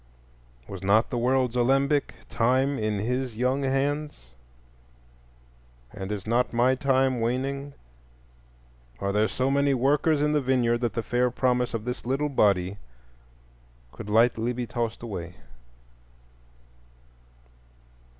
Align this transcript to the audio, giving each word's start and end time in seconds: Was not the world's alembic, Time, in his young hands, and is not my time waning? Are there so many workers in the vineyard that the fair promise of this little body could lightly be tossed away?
Was 0.67 0.81
not 0.81 1.11
the 1.11 1.17
world's 1.19 1.55
alembic, 1.55 2.15
Time, 2.27 2.79
in 2.79 2.97
his 2.97 3.37
young 3.37 3.61
hands, 3.61 4.31
and 5.93 6.11
is 6.11 6.25
not 6.25 6.53
my 6.53 6.73
time 6.73 7.21
waning? 7.21 7.75
Are 8.99 9.11
there 9.11 9.27
so 9.27 9.51
many 9.51 9.75
workers 9.75 10.19
in 10.19 10.33
the 10.33 10.41
vineyard 10.41 10.79
that 10.79 10.93
the 10.93 11.03
fair 11.03 11.29
promise 11.29 11.75
of 11.75 11.85
this 11.85 12.03
little 12.03 12.29
body 12.29 12.79
could 13.91 14.09
lightly 14.09 14.53
be 14.53 14.65
tossed 14.65 15.03
away? 15.03 15.35